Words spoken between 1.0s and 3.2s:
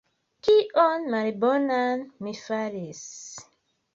malbonan mi faris?